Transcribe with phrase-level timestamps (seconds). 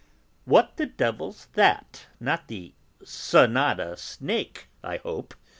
[0.45, 2.07] "What the devil's that?
[2.19, 5.35] Not the sonata snake, I hope!"